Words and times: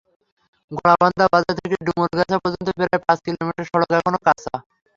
ঘোড়াবান্ধা 0.71 1.25
বাজার 1.33 1.55
থেকে 1.59 1.75
ডুমরগাছা 1.87 2.35
পর্যন্ত 2.43 2.67
প্রায় 2.77 3.01
পাঁচ 3.03 3.17
কিলোমিটার 3.25 3.65
সড়ক 3.69 3.89
এখনো 3.97 4.19
কাঁচা। 4.25 4.53